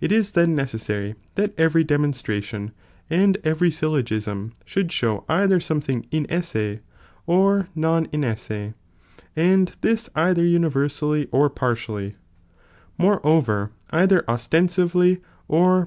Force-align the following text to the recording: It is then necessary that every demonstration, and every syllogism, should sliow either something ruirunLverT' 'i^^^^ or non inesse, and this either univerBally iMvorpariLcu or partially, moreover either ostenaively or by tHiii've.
It 0.00 0.12
is 0.12 0.30
then 0.30 0.54
necessary 0.54 1.16
that 1.34 1.52
every 1.58 1.82
demonstration, 1.82 2.70
and 3.10 3.36
every 3.42 3.72
syllogism, 3.72 4.52
should 4.64 4.86
sliow 4.90 5.24
either 5.28 5.58
something 5.58 6.02
ruirunLverT' 6.12 6.22
'i^^^^ 6.78 6.80
or 7.26 7.66
non 7.74 8.06
inesse, 8.14 8.74
and 9.34 9.72
this 9.80 10.08
either 10.14 10.42
univerBally 10.44 11.22
iMvorpariLcu 11.26 11.28
or 11.32 11.50
partially, 11.50 12.14
moreover 12.98 13.72
either 13.90 14.22
ostenaively 14.28 15.20
or 15.48 15.70
by 15.80 15.82
tHiii've. 15.82 15.86